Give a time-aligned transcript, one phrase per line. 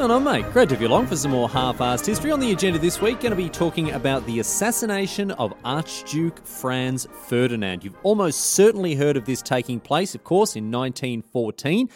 [0.00, 0.50] Going on, mate?
[0.54, 2.30] Great to have you along for some more half-assed history.
[2.30, 7.06] On the agenda this week, going to be talking about the assassination of Archduke Franz
[7.28, 7.84] Ferdinand.
[7.84, 11.90] You've almost certainly heard of this taking place, of course, in 1914.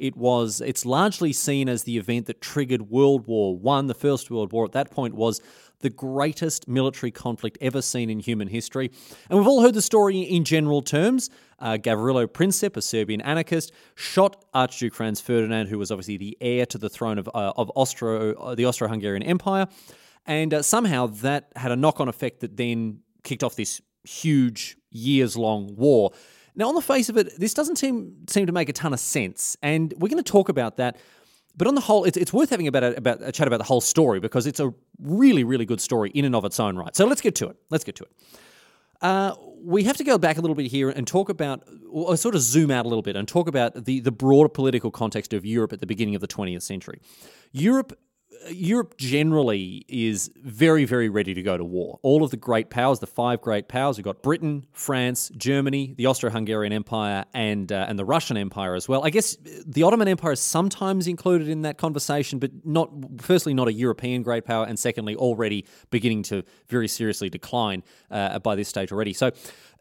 [0.00, 3.86] It was it's largely seen as the event that triggered World War One.
[3.86, 5.42] The First World War at that point was
[5.80, 8.90] the greatest military conflict ever seen in human history.
[9.28, 11.30] And we've all heard the story in general terms.
[11.58, 16.64] Uh, Gavrilo Princip, a Serbian anarchist, shot Archduke Franz Ferdinand, who was obviously the heir
[16.66, 19.66] to the throne of, uh, of Austro, uh, the Austro-Hungarian Empire.
[20.26, 25.76] And uh, somehow that had a knock-on effect that then kicked off this huge years-long
[25.76, 26.12] war.
[26.60, 29.00] Now, on the face of it, this doesn't seem seem to make a ton of
[29.00, 30.98] sense, and we're going to talk about that
[31.56, 33.64] but on the whole, it's, it's worth having about a, about a chat about the
[33.64, 36.94] whole story because it's a really, really good story in and of its own right.
[36.94, 37.56] So let's get to it.
[37.70, 38.10] Let's get to it.
[39.02, 42.34] Uh, we have to go back a little bit here and talk about, or sort
[42.34, 45.44] of zoom out a little bit and talk about the, the broader political context of
[45.44, 47.00] Europe at the beginning of the 20th century.
[47.52, 47.98] Europe
[48.48, 51.98] Europe generally is very, very ready to go to war.
[52.02, 56.06] All of the great powers, the five great powers, we've got Britain, France, Germany, the
[56.06, 59.04] Austro-Hungarian Empire, and uh, and the Russian Empire as well.
[59.04, 59.36] I guess
[59.66, 62.90] the Ottoman Empire is sometimes included in that conversation, but not.
[63.18, 68.38] Firstly, not a European great power, and secondly, already beginning to very seriously decline uh,
[68.38, 69.12] by this stage already.
[69.12, 69.32] So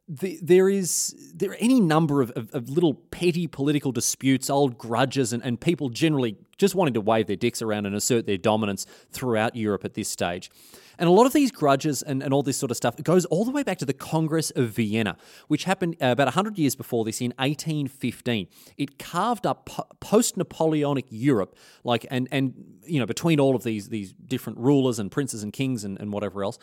[0.10, 4.76] the, there is there are any number of, of, of, little petty political disputes, old
[4.76, 8.38] grudges, and, and people generally just wanting to wave their dicks around and assert their
[8.38, 10.50] dominance throughout Europe at this stage.
[10.98, 13.46] And a lot of these grudges and, and all this sort of stuff goes all
[13.46, 15.16] the way back to the Congress of Vienna,
[15.48, 18.48] which happened uh, about 100 years before this in 1815.
[18.78, 22.54] It carved up po- post-Napoleonic Europe, like and and
[22.84, 26.12] you know between all of these these different rulers and princes and kings and, and
[26.12, 26.58] whatever else.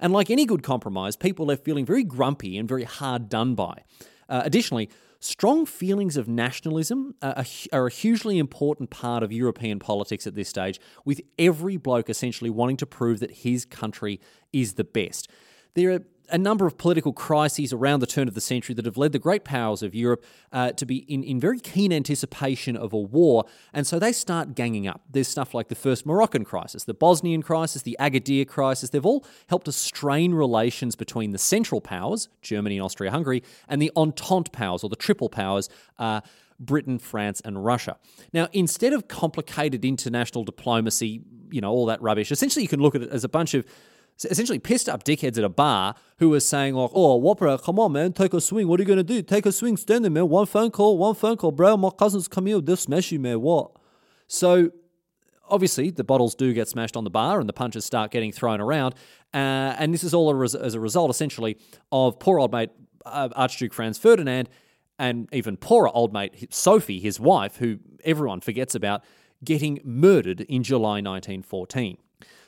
[0.00, 3.84] And like any good compromise, people left feeling very grumpy and very hard done by.
[4.28, 4.88] Uh, additionally,
[5.20, 10.48] strong feelings of nationalism are, are, a hugely important part of European politics at this
[10.48, 14.20] stage, with every bloke essentially wanting to prove that his country
[14.52, 15.28] is the best.
[15.74, 16.00] There are
[16.30, 19.18] a number of political crises around the turn of the century that have led the
[19.18, 23.44] great powers of Europe uh, to be in, in very keen anticipation of a war,
[23.72, 25.02] and so they start ganging up.
[25.10, 28.90] There's stuff like the first Moroccan crisis, the Bosnian crisis, the Agadir crisis.
[28.90, 33.80] They've all helped to strain relations between the Central Powers, Germany and Austria Hungary, and
[33.80, 35.68] the Entente Powers, or the Triple Powers.
[35.98, 36.20] Uh,
[36.60, 37.96] Britain, France, and Russia.
[38.34, 42.94] Now, instead of complicated international diplomacy, you know, all that rubbish, essentially you can look
[42.94, 43.64] at it as a bunch of
[44.24, 47.92] essentially pissed up dickheads at a bar who were saying like, "Oh, Whopper, come on,
[47.92, 48.68] man, take a swing.
[48.68, 49.22] What are you gonna do?
[49.22, 50.28] Take a swing, stand there, man.
[50.28, 51.76] One phone call, one phone call, bro.
[51.76, 53.40] My cousins come here, they'll smash you, man.
[53.40, 53.72] What?"
[54.26, 54.70] So
[55.48, 58.60] obviously the bottles do get smashed on the bar and the punches start getting thrown
[58.60, 58.94] around,
[59.34, 61.56] uh, and this is all a res- as a result, essentially,
[61.90, 62.70] of poor old mate
[63.06, 64.48] uh, Archduke Franz Ferdinand.
[64.98, 69.02] And even poorer old mate Sophie, his wife, who everyone forgets about,
[69.42, 71.96] getting murdered in July 1914.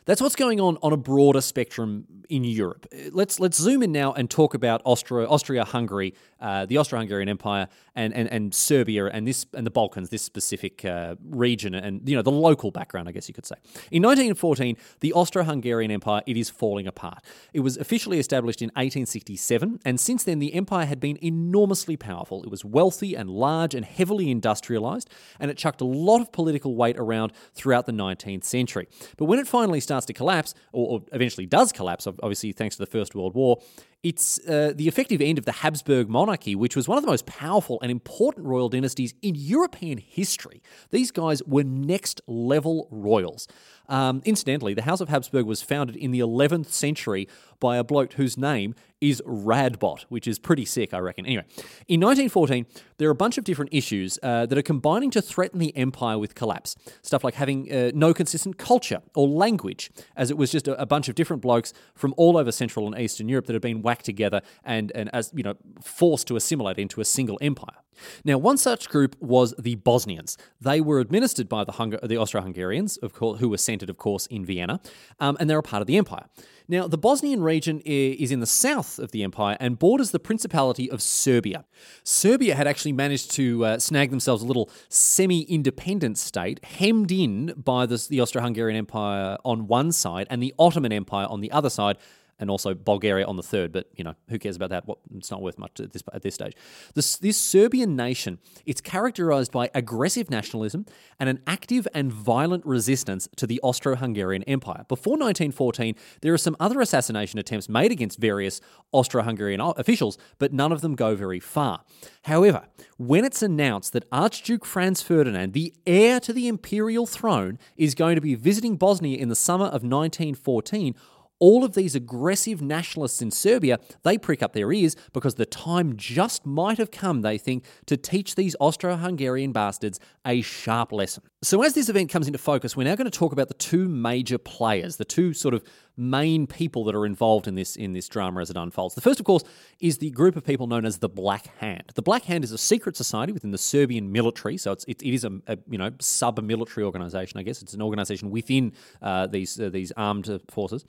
[0.05, 2.87] That's what's going on on a broader spectrum in Europe.
[3.13, 8.13] Let's let's zoom in now and talk about Austria, Austria-Hungary, uh, the Austro-Hungarian Empire, and,
[8.15, 12.23] and and Serbia and this and the Balkans, this specific uh, region, and you know
[12.23, 13.57] the local background, I guess you could say.
[13.93, 17.23] In 1914, the Austro-Hungarian Empire it is falling apart.
[17.53, 22.43] It was officially established in 1867, and since then the empire had been enormously powerful.
[22.43, 25.09] It was wealthy and large and heavily industrialized,
[25.39, 28.89] and it chucked a lot of political weight around throughout the 19th century.
[29.17, 32.77] But when it finally started starts to collapse, or, or eventually does collapse, obviously thanks
[32.77, 33.59] to the First World War,
[34.03, 37.27] it's uh, the effective end of the Habsburg monarchy, which was one of the most
[37.27, 40.63] powerful and important royal dynasties in European history.
[40.91, 43.47] These guys were next level royals.
[43.89, 47.29] Um, incidentally, the House of Habsburg was founded in the 11th century
[47.61, 51.27] by a bloke whose name is Radbot, which is pretty sick, I reckon.
[51.27, 51.45] Anyway,
[51.89, 52.67] in 1914,
[52.99, 56.19] there are a bunch of different issues uh, that are combining to threaten the empire
[56.19, 56.77] with collapse.
[57.03, 60.87] Stuff like having uh, no consistent culture or language, as it was just a, a,
[60.87, 64.05] bunch of different blokes from all over Central and Eastern Europe that had been whacked
[64.05, 67.77] together and, and as you know, forced to assimilate into a single empire.
[68.25, 70.37] Now, one such group was the Bosnians.
[70.61, 74.45] They were administered by the, the Austro-Hungarians, of course, who were centered, of course, in
[74.45, 74.81] Vienna,
[75.21, 76.27] um, and they're a part of the empire.
[76.69, 80.91] Now, the Bosnian region is in the south of the empire and borders the Principality
[80.91, 81.65] of Serbia.
[82.05, 87.55] Serbia had actually managed to uh, snag themselves a little semi independent state, hemmed in
[87.57, 91.51] by the, the Austro Hungarian Empire on one side and the Ottoman Empire on the
[91.51, 91.99] other side
[92.43, 93.73] and also Bulgaria on the third.
[93.73, 94.85] But you know, who cares about that?
[95.17, 96.55] It's not worth much at this at this stage.
[96.95, 100.85] This this Serbian nation, it's characterized by aggressive nationalism
[101.21, 104.85] and an active and violent resistance to the Austro-Hungarian Empire.
[104.89, 108.61] Before 1914, there are some other assassination attempts made against various
[108.91, 111.85] Austro-Hungarian officials, but none of them go very far.
[112.25, 112.65] However,
[112.97, 118.17] when it's announced that Archduke Franz Ferdinand, the heir to the imperial throne, is going
[118.17, 120.97] to be visiting Bosnia in the summer of 1914,
[121.43, 125.97] all of these aggressive nationalists in Serbia, they prick up their ears because the time
[125.97, 131.25] just might have come, they think, to teach these Austro Hungarian bastards a sharp lesson.
[131.45, 133.89] So, as this event comes into focus, we're now going to talk about the two
[133.89, 135.65] major players, the two sort of
[135.97, 138.95] main people that are involved in this in this drama as it unfolds.
[138.95, 139.43] The first, of course,
[139.81, 141.83] is the group of people known as the Black Hand.
[141.97, 145.13] The Black Hand is a secret society within the Serbian military, so it's it, it
[145.13, 147.41] is a, a you know sub-military organization.
[147.41, 148.73] I guess it's an organization within
[149.03, 150.85] uh, these uh, these armed forces.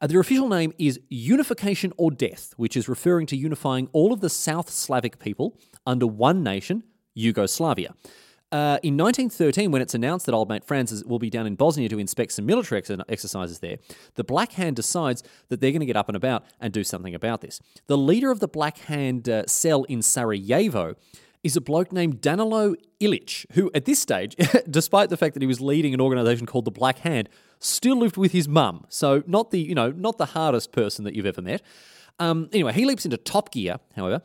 [0.00, 4.18] Uh, their official name is Unification or Death, which is referring to unifying all of
[4.18, 5.56] the South Slavic people
[5.86, 6.82] under one nation,
[7.14, 7.94] Yugoslavia.
[8.52, 11.88] Uh, in 1913, when it's announced that old mate Franz will be down in Bosnia
[11.88, 13.78] to inspect some military ex- exercises there,
[14.16, 17.14] the Black Hand decides that they're going to get up and about and do something
[17.14, 17.60] about this.
[17.86, 20.96] The leader of the Black Hand uh, cell in Sarajevo
[21.42, 24.36] is a bloke named Danilo Ilic, who at this stage,
[24.70, 28.18] despite the fact that he was leading an organization called the Black Hand, still lived
[28.18, 28.84] with his mum.
[28.90, 31.62] So not the you know not the hardest person that you've ever met.
[32.18, 34.22] Um, anyway, he leaps into top gear, however,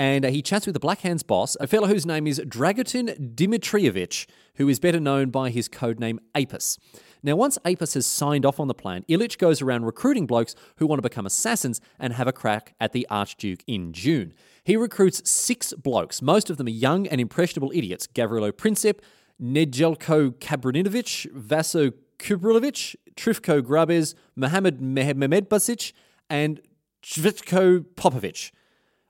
[0.00, 3.34] and uh, he chats with the Black Hand's boss, a fellow whose name is Dragutin
[3.34, 6.78] Dimitrievich, who is better known by his codename Apis.
[7.22, 10.86] Now, once Apis has signed off on the plan, Ilic goes around recruiting blokes who
[10.86, 14.32] want to become assassins and have a crack at the Archduke in June.
[14.64, 19.00] He recruits six blokes, most of them are young and impressionable idiots Gavrilo Princip,
[19.38, 25.92] Nedjelko Kabrininovic, Vaso Kubrilovic, Trifko Grabez, Mohamed Mehmedbasic,
[26.30, 26.62] and
[27.02, 28.50] Zvitko Popovic.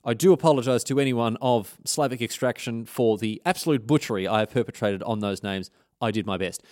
[0.04, 5.02] I do apologise to anyone of Slavic extraction for the absolute butchery I have perpetrated
[5.02, 5.70] on those names.
[6.00, 6.62] I did my best.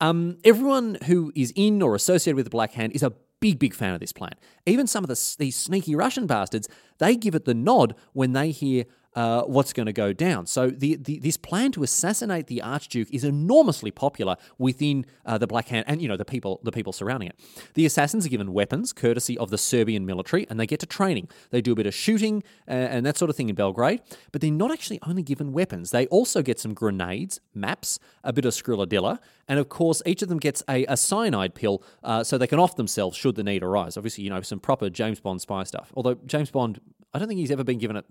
[0.00, 3.74] Um, everyone who is in or associated with the Black Hand is a big, big
[3.74, 4.34] fan of this plan.
[4.66, 6.68] Even some of the, these sneaky Russian bastards,
[6.98, 8.84] they give it the nod when they hear
[9.16, 10.46] uh, what's going to go down.
[10.46, 15.46] So the, the, this plan to assassinate the Archduke is enormously popular within uh, the
[15.46, 17.40] Black Hand and you know the people the people surrounding it.
[17.74, 21.28] The assassins are given weapons courtesy of the Serbian military, and they get to training.
[21.50, 24.02] They do a bit of shooting uh, and that sort of thing in Belgrade,
[24.32, 25.90] but they're not actually only given weapons.
[25.90, 30.28] They also get some grenades, maps, a bit of skrilladilla, and of course each of
[30.28, 33.62] them gets a, a cyanide pill uh, so they can off themselves should the need
[33.62, 33.96] arise.
[33.96, 35.90] Obviously, you know some proper James Bond spy stuff.
[35.96, 36.80] Although James Bond
[37.16, 38.04] I don't think he's ever been given it.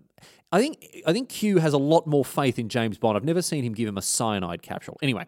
[0.51, 3.15] I think I think Q has a lot more faith in James Bond.
[3.15, 4.97] I've never seen him give him a cyanide capsule.
[5.03, 5.27] Anyway,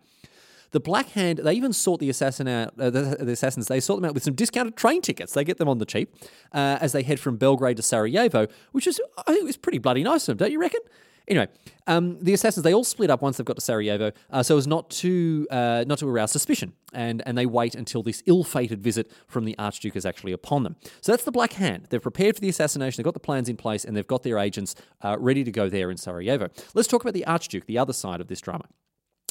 [0.72, 2.74] the Black Hand they even sort the assassin out.
[2.80, 5.34] Uh, the, the, assassins they sort them out with some discounted train tickets.
[5.34, 6.16] They get them on the cheap
[6.54, 10.04] uh, as they head from Belgrade to Sarajevo, which is I think was pretty bloody
[10.04, 10.82] nice of them, don't you reckon?
[11.28, 11.48] Anyway,
[11.88, 14.66] um, the assassins they all split up once they've got to Sarajevo, uh, so as
[14.66, 19.12] not to uh, not to arouse suspicion, and and they wait until this ill-fated visit
[19.28, 20.78] from the Archduke is actually upon them.
[21.02, 21.88] So that's the Black Hand.
[21.90, 23.02] They've prepared for the assassination.
[23.02, 25.68] They've got the plans in place, and they've got their agents uh, ready to go
[25.68, 26.50] there in Sarajevo.
[26.74, 28.66] Let's talk about the Archduke, the other side of this drama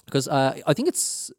[0.04, 1.32] because uh, I think it's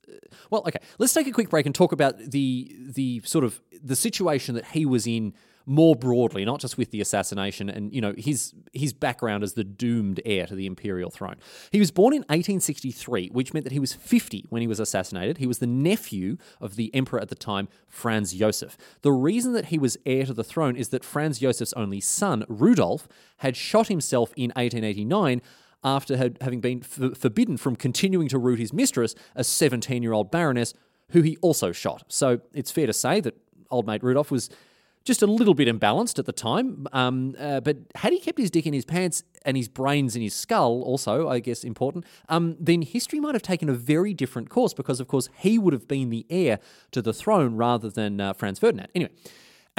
[0.50, 0.64] well.
[0.68, 4.56] Okay, let's take a quick break and talk about the the sort of the situation
[4.56, 5.34] that he was in
[5.70, 9.66] more broadly, not just with the assassination and you know his his background as the
[9.66, 11.36] doomed heir to the imperial throne.
[11.72, 15.40] He was born in 1863, which meant that he was 50 when he was assassinated.
[15.40, 18.78] He was the nephew of the emperor at the time, Franz Josef.
[19.02, 22.46] The reason that he was heir to the throne is that Franz Josef's only son,
[22.48, 23.10] Rudolf,
[23.40, 25.42] had shot himself in 1889
[25.84, 30.32] after having been f- forbidden from continuing to root his mistress, a 17 year old
[30.32, 30.74] baroness
[31.12, 32.04] who he also shot.
[32.08, 33.36] So it's fair to say that
[33.70, 34.50] old mate Rudolf was
[35.08, 36.86] just a little bit imbalanced at the time.
[36.94, 40.22] Um, uh, but had he kept his dick in his pants and his brains in
[40.22, 44.50] his skull, also, I guess, important, um, then history might have taken a very different
[44.50, 46.60] course because, of course, he would have been the heir
[46.92, 48.90] to the throne rather than uh, Franz Ferdinand.
[48.94, 49.12] Anyway.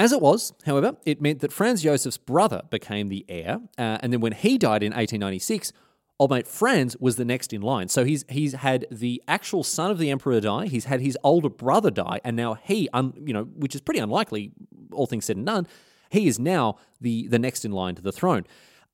[0.01, 4.13] As it was, however, it meant that Franz Josef's brother became the heir, uh, and
[4.13, 5.73] then when he died in 1896,
[6.19, 7.87] old mate Franz was the next in line.
[7.87, 11.49] So he's he's had the actual son of the emperor die, he's had his older
[11.49, 14.51] brother die, and now he, un, you know, which is pretty unlikely,
[14.91, 15.67] all things said and done,
[16.09, 18.45] he is now the the next in line to the throne.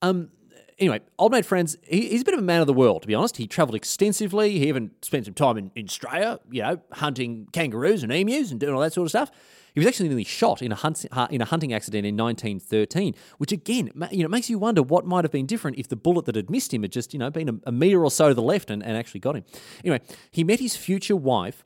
[0.01, 0.29] Um,
[0.77, 3.07] anyway, old mate Franz, he, he's a bit of a man of the world, to
[3.07, 3.37] be honest.
[3.37, 4.59] He travelled extensively.
[4.59, 8.59] He even spent some time in, in Australia, you know, hunting kangaroos and emus and
[8.59, 9.31] doing all that sort of stuff.
[9.73, 13.51] He was actually nearly shot in a, hunt, in a hunting accident in 1913, which
[13.51, 16.35] again, you know, makes you wonder what might have been different if the bullet that
[16.35, 18.41] had missed him had just, you know, been a, a metre or so to the
[18.41, 19.43] left and, and actually got him.
[19.83, 19.99] Anyway,
[20.31, 21.65] he met his future wife,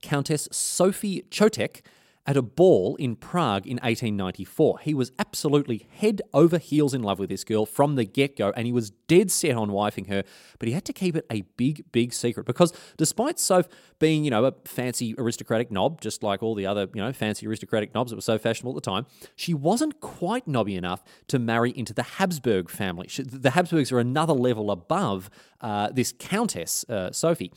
[0.00, 1.82] Countess Sophie Chotek,
[2.26, 4.80] at a ball in Prague in 1894.
[4.80, 8.52] He was absolutely head over heels in love with this girl from the get go,
[8.56, 10.24] and he was dead set on wifing her,
[10.58, 13.68] but he had to keep it a big, big secret because despite Soph
[13.98, 17.46] being, you know, a fancy aristocratic knob, just like all the other, you know, fancy
[17.46, 19.06] aristocratic knobs that were so fashionable at the time,
[19.36, 23.08] she wasn't quite knobby enough to marry into the Habsburg family.
[23.16, 25.30] The Habsburgs are another level above
[25.60, 27.52] uh, this Countess, uh, Sophie.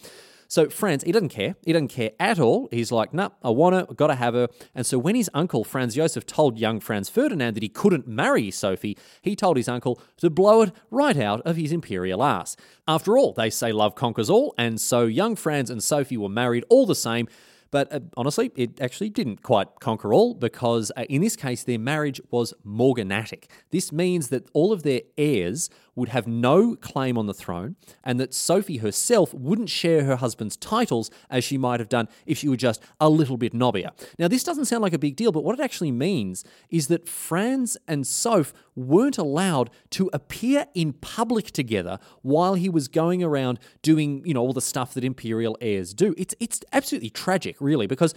[0.49, 1.55] So Franz, he doesn't care.
[1.63, 2.69] He doesn't care at all.
[2.71, 4.47] He's like, nah, I want her, got to have her.
[4.73, 8.49] And so when his uncle, Franz Josef, told young Franz Ferdinand that he couldn't marry
[8.49, 12.55] Sophie, he told his uncle to blow it right out of his imperial ass.
[12.87, 16.65] After all, they say love conquers all, and so young Franz and Sophie were married
[16.67, 17.27] all the same.
[17.71, 21.77] But uh, honestly, it actually didn't quite conquer all because uh, in this case, their
[21.77, 23.51] marriage was morganatic.
[23.69, 28.19] This means that all of their heirs would have no claim on the throne, and
[28.19, 32.47] that Sophie herself wouldn't share her husband's titles as she might have done if she
[32.47, 33.91] were just a little bit knobbier.
[34.17, 37.07] Now, this doesn't sound like a big deal, but what it actually means is that
[37.07, 43.59] Franz and Soph weren't allowed to appear in public together while he was going around
[43.81, 46.15] doing, you know, all the stuff that imperial heirs do.
[46.17, 48.13] It's it's absolutely tragic, really, because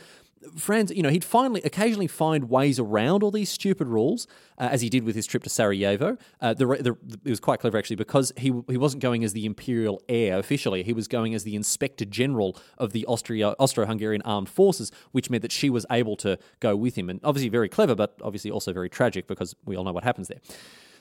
[0.57, 4.27] Franz, you know, he'd finally occasionally find ways around all these stupid rules,
[4.59, 6.17] uh, as he did with his trip to Sarajevo.
[6.41, 9.47] Uh, the, the, it was quite clever actually because he he wasn't going as the
[9.47, 14.49] imperial heir officially; he was going as the inspector general of the Austria Austro-Hungarian armed
[14.49, 17.09] forces, which meant that she was able to go with him.
[17.09, 20.29] And obviously very clever, but obviously also very tragic because we all know what happens
[20.29, 20.41] there.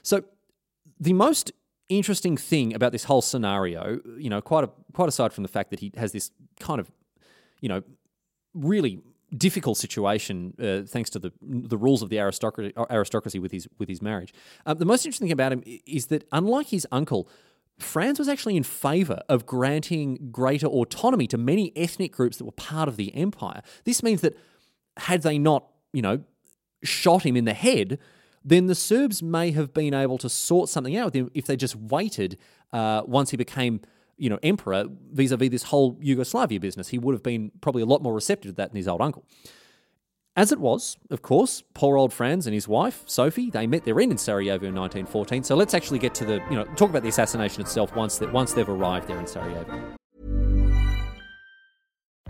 [0.04, 0.24] So
[1.00, 1.52] the most
[1.90, 5.70] interesting thing about this whole scenario, you know, quite a, quite aside from the fact
[5.72, 6.92] that he has this kind of,
[7.60, 7.82] you know,
[8.54, 9.00] really
[9.38, 13.90] difficult situation uh, thanks to the the rules of the aristocracy, aristocracy with his with
[13.90, 14.34] his marriage.
[14.66, 17.28] Um, the most interesting thing about him is that unlike his uncle.
[17.80, 22.52] Franz was actually in favour of granting greater autonomy to many ethnic groups that were
[22.52, 23.64] part of the empire.
[23.86, 24.38] This means that
[24.98, 26.24] had they not, you know,
[26.84, 27.98] shot him in the head,
[28.44, 31.56] then the Serbs may have been able to sort something out with him if they
[31.56, 32.38] just waited
[32.74, 33.82] uh, once he became
[34.22, 36.90] you know, emperor vis-a-vis this whole Yugoslavia business.
[36.90, 39.26] He would have been probably a lot more receptive to that than his old uncle.
[40.36, 44.00] As it was, of course, poor old Franz and his wife, Sophie, they met their
[44.00, 45.44] end in Sarajevo in 1914.
[45.44, 48.32] So let's actually get to the, you know, talk about the assassination itself once that
[48.32, 49.96] once they've arrived there in Sarajevo.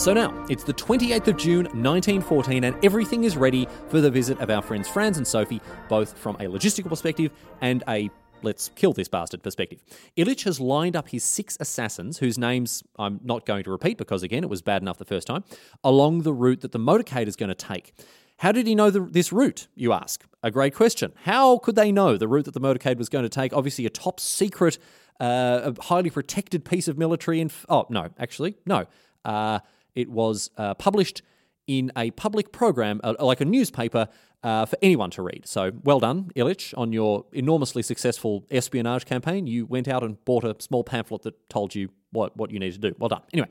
[0.00, 4.40] So now, it's the 28th of June 1914, and everything is ready for the visit
[4.40, 7.30] of our friends Franz and Sophie, both from a logistical perspective
[7.60, 8.08] and a
[8.40, 9.82] let's kill this bastard perspective.
[10.16, 14.22] Ilic has lined up his six assassins, whose names I'm not going to repeat because,
[14.22, 15.44] again, it was bad enough the first time,
[15.84, 17.92] along the route that the motorcade is going to take.
[18.38, 20.24] How did he know the, this route, you ask?
[20.42, 21.12] A great question.
[21.24, 23.52] How could they know the route that the motorcade was going to take?
[23.52, 24.78] Obviously, a top secret,
[25.20, 27.38] uh, highly protected piece of military.
[27.38, 28.86] Inf- oh, no, actually, no.
[29.26, 29.58] Uh,
[29.94, 31.22] it was uh, published
[31.66, 34.08] in a public program, uh, like a newspaper,
[34.42, 35.46] uh, for anyone to read.
[35.46, 39.46] So well done, Ilic, on your enormously successful espionage campaign.
[39.46, 42.72] You went out and bought a small pamphlet that told you what, what you need
[42.72, 42.94] to do.
[42.98, 43.22] Well done.
[43.32, 43.48] Anyway,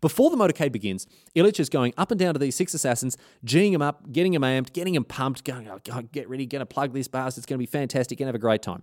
[0.00, 3.72] before the motorcade begins, Ilic is going up and down to these six assassins, geeing
[3.72, 6.66] them up, getting them amped, getting them pumped, going, oh, God, get ready, going to
[6.66, 8.82] plug this bastard, it's going to be fantastic, going to have a great time.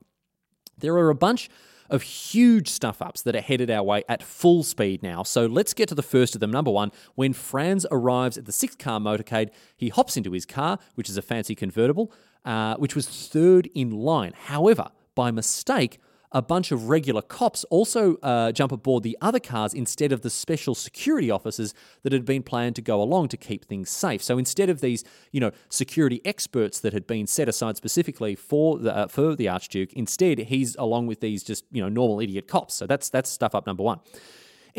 [0.77, 1.49] There are a bunch
[1.89, 5.23] of huge stuff ups that are headed our way at full speed now.
[5.23, 6.51] So let's get to the first of them.
[6.51, 10.79] Number one, when Franz arrives at the six car motorcade, he hops into his car,
[10.95, 12.11] which is a fancy convertible,
[12.45, 14.33] uh, which was third in line.
[14.35, 15.99] However, by mistake,
[16.31, 20.29] a bunch of regular cops also uh, jump aboard the other cars instead of the
[20.29, 24.21] special security officers that had been planned to go along to keep things safe.
[24.21, 28.77] So instead of these, you know, security experts that had been set aside specifically for
[28.77, 32.47] the uh, for the Archduke, instead he's along with these just you know normal idiot
[32.47, 32.75] cops.
[32.75, 33.99] So that's that's stuff up number one.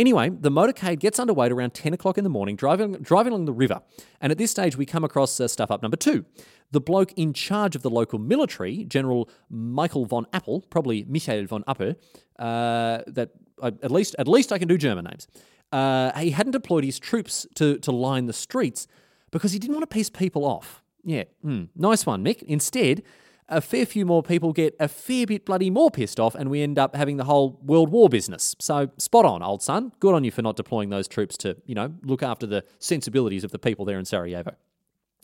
[0.00, 3.44] Anyway, the motorcade gets underway at around 10 o'clock in the morning, driving, driving along
[3.44, 3.82] the river.
[4.22, 6.24] And at this stage, we come across uh, stuff up number two.
[6.70, 11.64] The bloke in charge of the local military, General Michael von Appel, probably Michael von
[11.68, 11.96] Appel,
[12.38, 15.28] uh, that I, at least at least I can do German names.
[15.70, 18.86] Uh, he hadn't deployed his troops to, to line the streets
[19.30, 20.82] because he didn't want to piss people off.
[21.04, 22.42] Yeah, mm, nice one, Mick.
[22.44, 23.02] Instead,
[23.50, 26.62] a fair few more people get a fair bit bloody more pissed off, and we
[26.62, 28.54] end up having the whole World War business.
[28.58, 29.92] So, spot on, old son.
[30.00, 33.44] Good on you for not deploying those troops to, you know, look after the sensibilities
[33.44, 34.54] of the people there in Sarajevo.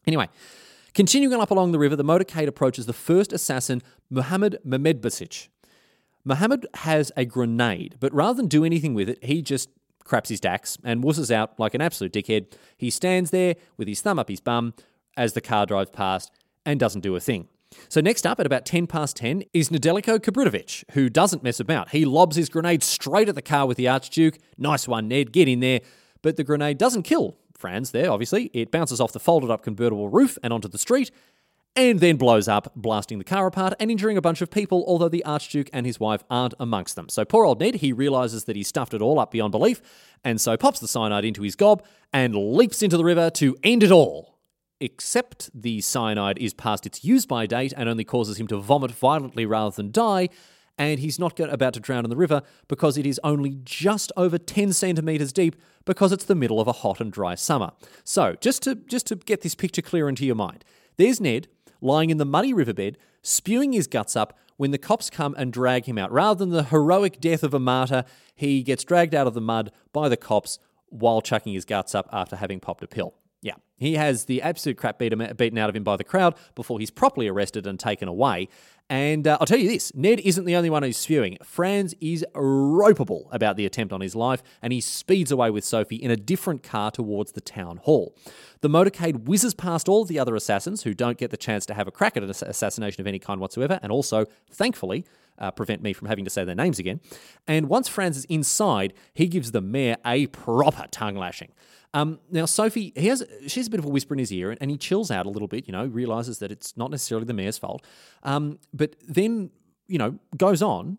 [0.07, 0.29] Anyway,
[0.95, 5.49] continuing up along the river, the motorcade approaches the first assassin, Muhammad Mehmedbasic.
[6.25, 9.71] Muhammad has a grenade, but rather than do anything with it, he just
[10.03, 12.53] craps his dacks and wusses out like an absolute dickhead.
[12.77, 14.75] He stands there with his thumb up his bum
[15.17, 16.31] as the car drives past
[16.65, 17.49] and doesn't do a thing.
[17.89, 21.91] So next up at about 10 past 10 is Nedeljko Kabritovic, who doesn't mess about.
[21.91, 24.39] He lobs his grenade straight at the car with the Archduke.
[24.57, 25.81] Nice one, Ned, get in there.
[26.23, 28.51] But the grenade doesn't kill Franz there, obviously.
[28.53, 31.11] It bounces off the folded up convertible roof and onto the street,
[31.75, 35.09] and then blows up, blasting the car apart and injuring a bunch of people, although
[35.09, 37.09] the Archduke and his wife aren't amongst them.
[37.09, 39.83] So poor old Ned, he realizes that he stuffed it all up beyond belief,
[40.25, 43.83] and so pops the cyanide into his gob and leaps into the river to end
[43.83, 44.36] it all
[44.81, 48.91] except the cyanide is past its use by date and only causes him to vomit
[48.91, 50.29] violently rather than die,
[50.79, 54.37] and he's not about to drown in the river because it is only just over
[54.37, 57.73] 10 centimeters deep because it's the middle of a hot and dry summer.
[58.05, 60.65] So, just to just to get this picture clear into your mind,
[60.99, 61.49] there's Ned
[61.81, 65.85] lying in the muddy riverbed, spewing his guts up when the cops come and drag
[65.85, 66.11] him out.
[66.13, 69.71] Rather than the heroic death of a martyr, he gets dragged out of the mud
[69.93, 70.59] by the cops
[70.89, 73.15] while chucking his guts up after having popped a pill.
[73.47, 75.23] Yeah, he has the absolute crap beaten
[75.59, 78.49] out of him by the crowd before he's properly arrested and taken away.
[78.91, 81.39] And uh, I'll tell you this Ned isn't the only one who's spewing.
[81.45, 85.95] Franz is ropeable about the attempt on his life, and he speeds away with Sophie
[85.95, 88.17] in a different car towards the town hall.
[88.63, 91.75] The motorcade whizzes past all of the other assassins who don't get the chance to
[91.75, 95.05] have a crack at an assassination of any kind whatsoever, and also, thankfully,
[95.39, 97.01] uh, prevent me from having to say their names again.
[97.47, 101.53] And once Franz is inside, he gives the mayor a proper tongue lashing.
[101.95, 104.57] Um, now, Sophie, he has she has a bit of a whisper in his ear,
[104.61, 105.67] and he chills out a little bit.
[105.67, 107.85] You know, realizes that it's not necessarily the mayor's fault,
[108.23, 109.51] um, but then
[109.87, 110.99] you know goes on.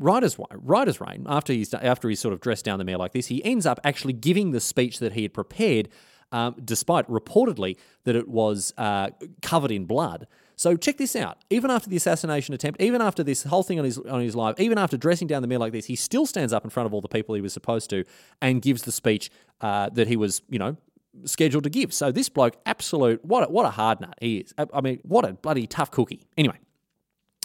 [0.00, 1.26] As right rain.
[1.28, 3.80] After he's after he's sort of dressed down the mayor like this, he ends up
[3.82, 5.88] actually giving the speech that he had prepared,
[6.30, 9.10] um, despite reportedly that it was uh,
[9.42, 10.28] covered in blood.
[10.58, 11.38] So check this out.
[11.50, 14.58] Even after the assassination attempt, even after this whole thing on his on his life,
[14.58, 16.92] even after dressing down the mayor like this, he still stands up in front of
[16.92, 18.04] all the people he was supposed to
[18.42, 20.76] and gives the speech uh, that he was, you know,
[21.24, 21.94] scheduled to give.
[21.94, 24.52] So this bloke, absolute what a, what a hard nut he is.
[24.58, 26.26] I mean, what a bloody tough cookie.
[26.36, 26.58] Anyway,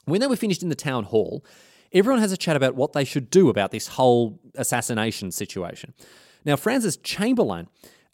[0.05, 1.45] when they were finished in the town hall,
[1.91, 5.93] everyone has a chat about what they should do about this whole assassination situation.
[6.45, 7.67] Now, Franz's Chamberlain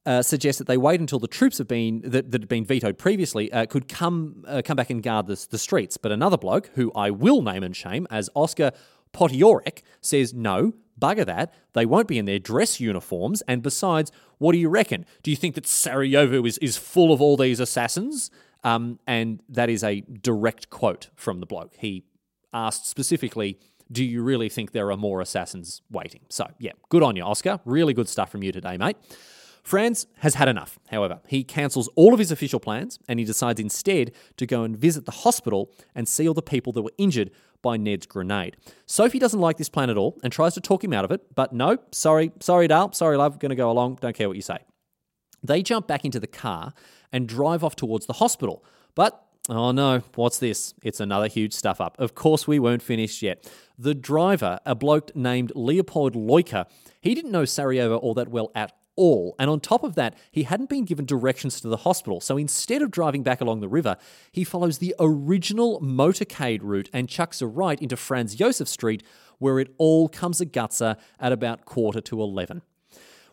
[0.10, 2.98] uh, suggests that they wait until the troops have been that, that had been vetoed
[2.98, 5.98] previously uh, could come uh, come back and guard the, the streets.
[5.98, 8.72] But another bloke, who I will name and shame as Oscar
[9.14, 11.54] Potiorek, says no, bugger that.
[11.74, 13.44] They won't be in their dress uniforms.
[13.48, 15.06] And besides, what do you reckon?
[15.22, 18.32] Do you think that Sarajevo is, is full of all these assassins?
[18.64, 21.76] Um, and that is a direct quote from the bloke.
[21.78, 22.04] He
[22.52, 23.60] asked specifically,
[23.92, 26.22] Do you really think there are more assassins waiting?
[26.30, 27.60] So, yeah, good on you, Oscar.
[27.64, 28.98] Really good stuff from you today, mate.
[29.70, 31.20] Franz has had enough, however.
[31.28, 35.06] He cancels all of his official plans and he decides instead to go and visit
[35.06, 37.30] the hospital and see all the people that were injured
[37.62, 38.58] by Ned's grenade.
[38.88, 41.22] Sophie doesn't like this plan at all and tries to talk him out of it,
[41.36, 44.58] but no, sorry, sorry, Dale, sorry, love, gonna go along, don't care what you say.
[45.44, 46.74] They jump back into the car
[47.12, 50.76] and drive off towards the hospital, but Oh no, what's this?
[50.84, 51.96] It's another huge stuff up.
[52.00, 53.52] Of course, we weren't finished yet.
[53.80, 56.68] The driver, a bloke named Leopold Lojka,
[57.02, 59.34] he didn't know Sarajevo all that well at all.
[59.40, 62.20] And on top of that, he hadn't been given directions to the hospital.
[62.20, 63.96] So instead of driving back along the river,
[64.34, 69.02] he follows the original motorcade route and chucks a right into Franz Josef Street,
[69.38, 72.62] where it all comes a gutser at about quarter to 11.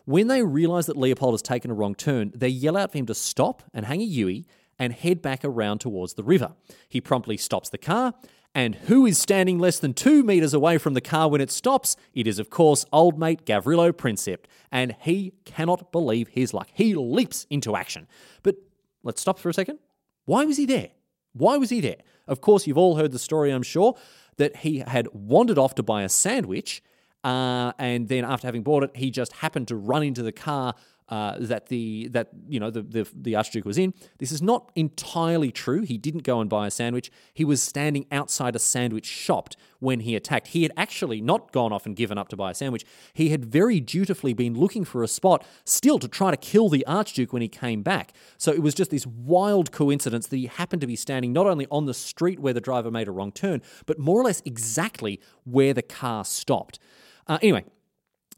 [0.05, 3.05] When they realise that Leopold has taken a wrong turn, they yell out for him
[3.07, 4.45] to stop and hang a Yui
[4.79, 6.53] and head back around towards the river.
[6.87, 8.13] He promptly stops the car,
[8.55, 11.95] and who is standing less than two metres away from the car when it stops?
[12.13, 16.69] It is, of course, old mate Gavrilo Princip, and he cannot believe his luck.
[16.73, 18.07] He leaps into action.
[18.43, 18.55] But
[19.03, 19.79] let's stop for a second.
[20.25, 20.89] Why was he there?
[21.33, 21.97] Why was he there?
[22.27, 23.95] Of course, you've all heard the story, I'm sure,
[24.37, 26.81] that he had wandered off to buy a sandwich
[27.23, 30.75] uh, and then after having bought it, he just happened to run into the car
[31.09, 33.93] uh, that the that you know the, the the archduke was in.
[34.17, 35.81] This is not entirely true.
[35.81, 37.11] He didn't go and buy a sandwich.
[37.33, 40.47] He was standing outside a sandwich shop when he attacked.
[40.47, 42.85] He had actually not gone off and given up to buy a sandwich.
[43.13, 46.85] He had very dutifully been looking for a spot still to try to kill the
[46.85, 48.13] archduke when he came back.
[48.37, 51.67] So it was just this wild coincidence that he happened to be standing not only
[51.71, 55.21] on the street where the driver made a wrong turn, but more or less exactly
[55.45, 56.79] where the car stopped.
[57.27, 57.65] Uh, anyway,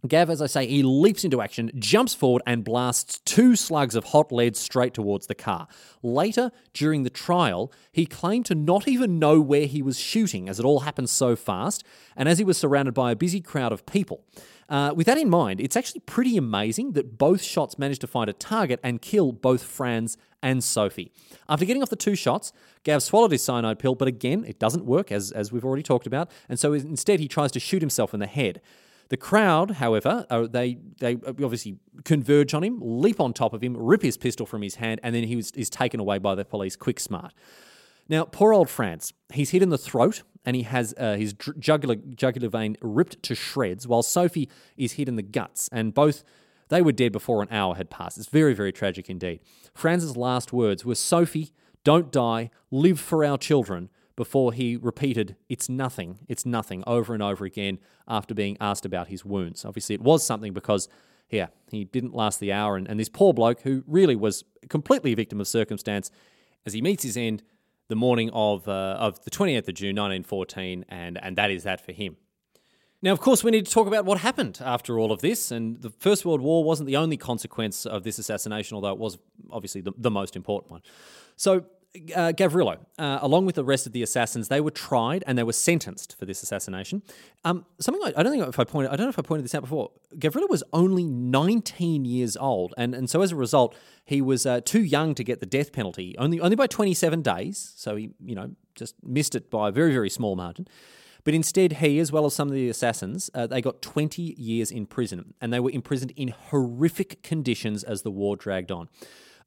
[0.08, 4.06] Gav, as I say, he leaps into action, jumps forward, and blasts two slugs of
[4.06, 5.68] hot lead straight towards the car.
[6.02, 10.60] Later, during the trial, he claimed to not even know where he was shooting, as
[10.60, 11.84] it all happened so fast,
[12.16, 14.24] and as he was surrounded by a busy crowd of people.
[14.70, 18.30] Uh, with that in mind, it's actually pretty amazing that both shots managed to find
[18.30, 21.12] a target and kill both Franz and Sophie.
[21.50, 24.86] After getting off the two shots, Gav swallowed his cyanide pill, but again, it doesn't
[24.86, 28.14] work, as, as we've already talked about, and so instead he tries to shoot himself
[28.14, 28.62] in the head.
[29.10, 33.76] The crowd, however, uh, they they obviously converge on him, leap on top of him,
[33.76, 36.46] rip his pistol from his hand, and then he was, is taken away by the
[36.46, 37.34] police quick smart.
[38.08, 41.96] Now, poor old Franz, he's hit in the throat and he has uh, his jugular,
[41.96, 46.24] jugular vein ripped to shreds, while Sophie is hit in the guts, and both
[46.70, 48.18] they were dead before an hour had passed.
[48.18, 49.42] It's very, very tragic indeed.
[49.74, 51.52] Franz's last words were, Sophie,
[51.84, 53.90] don't die, live for our children,
[54.20, 59.08] before he repeated, It's nothing, it's nothing, over and over again after being asked about
[59.08, 59.64] his wounds.
[59.64, 60.90] Obviously, it was something because,
[61.30, 62.76] yeah, he didn't last the hour.
[62.76, 66.12] And, and this poor bloke, who really was completely a victim of circumstance,
[66.66, 67.44] as he meets his end
[67.88, 71.80] the morning of, uh, of the 28th of June, 1914, and, and that is that
[71.80, 72.18] for him.
[73.02, 75.50] Now, of course, we need to talk about what happened after all of this.
[75.50, 79.18] And the First World War wasn't the only consequence of this assassination, although it was
[79.50, 80.82] obviously the, the most important one.
[81.38, 81.64] So,
[82.16, 85.44] uh, Gavrilo, uh, along with the rest of the assassins, they were tried and they
[85.44, 87.02] were sentenced for this assassination.
[87.44, 89.44] Um, something I, I don't think if I pointed, I don't know if I pointed
[89.44, 89.92] this out before.
[90.16, 93.76] Gavrilo was only 19 years old, and, and so as a result,
[94.06, 97.74] he was uh, too young to get the death penalty, only only by 27 days.
[97.76, 100.68] So he, you know, just missed it by a very very small margin.
[101.24, 104.72] But instead, he, as well as some of the assassins, uh, they got 20 years
[104.72, 108.90] in prison, and they were imprisoned in horrific conditions as the war dragged on.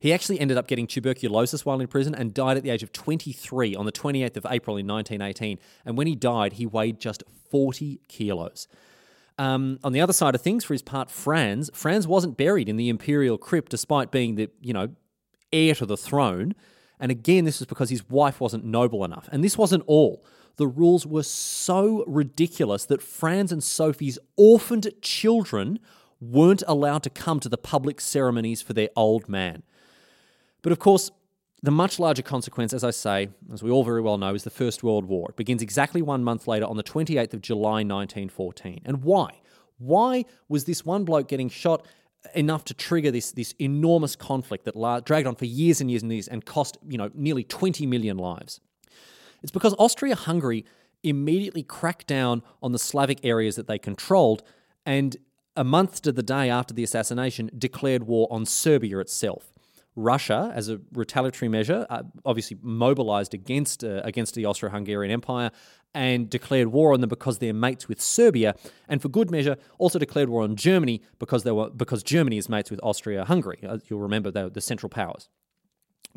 [0.03, 2.91] He actually ended up getting tuberculosis while in prison and died at the age of
[2.91, 5.61] 23 on the 28th of April in 1918.
[5.85, 8.67] And when he died, he weighed just 40 kilos.
[9.39, 12.77] Um, on the other side of things, for his part, Franz, Franz wasn't buried in
[12.77, 14.89] the imperial crypt despite being the, you know,
[15.53, 16.57] heir to the throne.
[16.99, 19.29] And again, this was because his wife wasn't noble enough.
[19.31, 20.25] And this wasn't all.
[20.57, 25.79] The rules were so ridiculous that Franz and Sophie's orphaned children
[26.21, 29.63] weren't allowed to come to the public ceremonies for their old man.
[30.63, 31.11] But of course,
[31.63, 34.51] the much larger consequence, as I say, as we all very well know, is the
[34.51, 35.29] First World War.
[35.31, 38.81] It begins exactly one month later on the 28th of July 1914.
[38.85, 39.41] And why?
[39.79, 41.87] Why was this one bloke getting shot
[42.35, 46.03] enough to trigger this, this enormous conflict that la- dragged on for years and years
[46.03, 48.61] and years and cost, you know, nearly 20 million lives?
[49.43, 50.65] It's because Austria-Hungary
[51.03, 54.43] immediately cracked down on the Slavic areas that they controlled
[54.87, 55.17] and
[55.57, 59.52] a month to the day after the assassination declared war on Serbia itself.
[59.95, 65.51] Russia, as a retaliatory measure, uh, obviously mobilized against uh, against the Austro-Hungarian Empire
[65.95, 68.55] and declared war on them because they're mates with Serbia,
[68.89, 72.49] and for good measure, also declared war on Germany because they were because Germany is
[72.49, 73.61] mates with Austria-Hungary.
[73.89, 75.29] You'll remember were the Central Powers.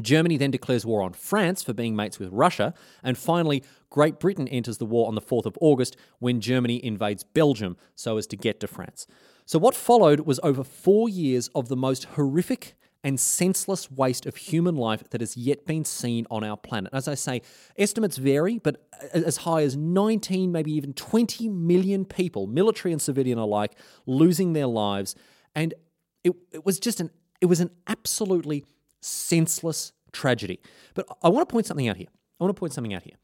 [0.01, 4.47] Germany then declares war on France for being mates with Russia, and finally, Great Britain
[4.47, 8.37] enters the war on the 4th of August when Germany invades Belgium so as to
[8.37, 9.07] get to France.
[9.45, 12.75] So, what followed was over four years of the most horrific
[13.05, 16.91] and senseless waste of human life that has yet been seen on our planet.
[16.91, 17.43] As I say,
[17.77, 23.37] estimates vary, but as high as 19, maybe even 20 million people, military and civilian
[23.37, 25.13] alike, losing their lives.
[25.53, 25.75] And
[26.23, 28.65] it, it was just an it was an absolutely
[29.01, 30.59] senseless tragedy.
[30.95, 32.07] But I want to point something out here.
[32.39, 33.17] I want to point something out here.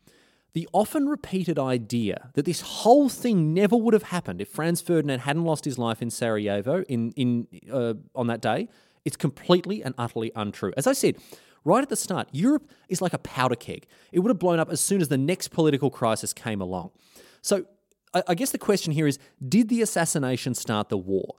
[0.54, 5.22] the often repeated idea that this whole thing never would have happened if Franz Ferdinand
[5.22, 8.68] hadn't lost his life in Sarajevo in, in, uh, on that day,
[9.06, 10.74] it's completely and utterly untrue.
[10.78, 11.16] As I said,
[11.64, 13.88] right at the start, Europe is like a powder keg.
[14.12, 16.92] It would have blown up as soon as the next political crisis came along.
[17.42, 17.66] So
[18.14, 21.36] I, guess the question here is did the assassination start the war?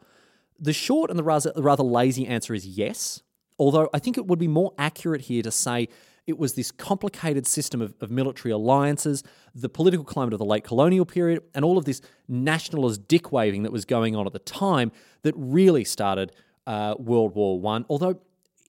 [0.59, 3.23] The short and the rather, rather lazy answer is yes,
[3.59, 5.89] although I think it would be more accurate here to say
[6.27, 10.63] it was this complicated system of, of, military alliances, the political climate of the late
[10.63, 14.39] colonial period, and all of this nationalist dick waving that was going on at the
[14.39, 16.33] time that really started
[16.67, 17.85] uh, World War One.
[17.89, 18.21] Although,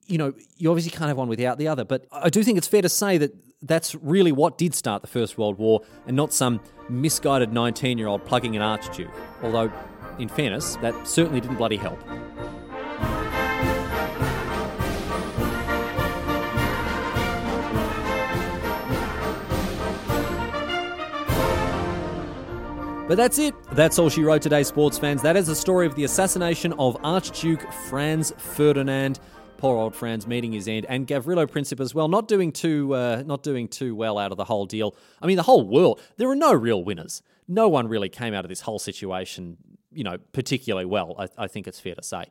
[0.06, 1.84] you know, you obviously can't have one without the other.
[1.84, 5.08] But I do think it's fair to say that that's really what did start the
[5.08, 9.10] First World War, and not some misguided 19-year-old plugging an archduke.
[9.42, 9.72] Although,
[10.18, 11.98] in fairness, that certainly didn't bloody help.
[23.06, 23.54] But that's it.
[23.72, 25.20] That's all she wrote today, sports fans.
[25.20, 29.20] That is the story of the assassination of Archduke Franz Ferdinand.
[29.58, 33.22] Poor old Franz meeting his end, and Gavrilo Princip as well, not doing too uh,
[33.26, 34.96] not doing too well out of the whole deal.
[35.20, 36.00] I mean, the whole world.
[36.16, 37.22] There are no real winners.
[37.46, 39.58] No one really came out of this whole situation,
[39.92, 41.14] you know, particularly well.
[41.18, 42.24] I, I think it's fair to say.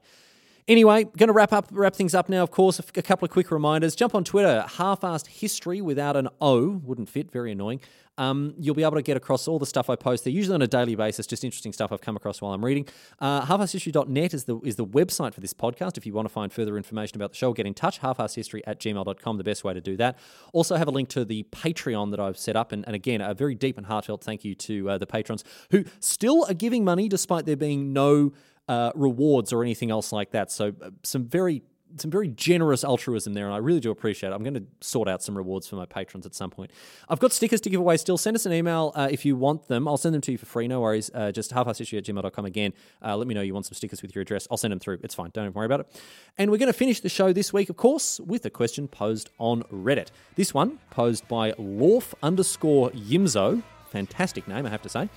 [0.68, 2.42] Anyway, going to wrap up, wrap things up now.
[2.42, 3.96] Of course, a couple of quick reminders.
[3.96, 7.32] Jump on Twitter, half-assed history without an O wouldn't fit.
[7.32, 7.82] Very annoying.
[8.18, 10.24] Um, you'll be able to get across all the stuff I post.
[10.24, 12.88] They're usually on a daily basis, just interesting stuff I've come across while I'm reading.
[13.20, 15.98] Uh, halfassedhistory.net is the is the website for this podcast.
[15.98, 18.02] If you want to find further information about the show, get in touch.
[18.02, 20.18] Halfassedhistory at gmail.com, the best way to do that.
[20.54, 22.72] Also, have a link to the Patreon that I've set up.
[22.72, 25.84] And, and again, a very deep and heartfelt thank you to uh, the patrons who
[26.00, 28.32] still are giving money despite there being no
[28.68, 30.52] uh, rewards or anything else like that.
[30.52, 31.64] So, uh, some very
[31.98, 34.34] some very generous altruism there, and I really do appreciate it.
[34.34, 36.72] I'm going to sort out some rewards for my patrons at some point.
[37.10, 38.18] I've got stickers to give away still.
[38.18, 39.88] Send us an email uh, if you want them.
[39.88, 41.12] I'll send them to you for free, no worries.
[41.14, 42.74] Uh, just halfassedhistory at gmail.com again.
[43.04, 44.48] Uh, let me know you want some stickers with your address.
[44.50, 45.00] I'll send them through.
[45.04, 45.30] It's fine.
[45.34, 46.02] Don't worry about it.
[46.38, 49.30] And we're going to finish the show this week, of course, with a question posed
[49.38, 50.10] on Reddit.
[50.36, 53.62] This one posed by Lorf underscore Yimzo.
[53.92, 55.10] Fantastic name, I have to say.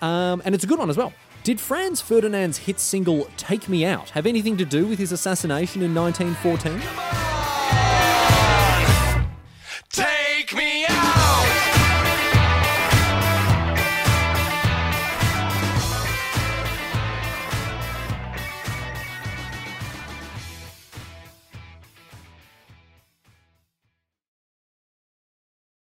[0.00, 1.12] Um, and it's a good one as well.
[1.42, 5.80] Did Franz Ferdinand's hit single Take Me Out have anything to do with his assassination
[5.80, 7.29] in 1914?